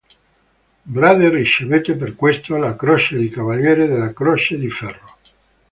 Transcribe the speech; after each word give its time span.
Baade 0.85 1.29
ricevette 1.29 1.95
per 1.95 2.15
questo 2.15 2.57
la 2.57 2.75
Croce 2.75 3.19
di 3.19 3.29
Cavaliere 3.29 3.85
della 3.85 4.13
Croce 4.13 4.57
di 4.57 4.67
Ferro. 4.71 5.17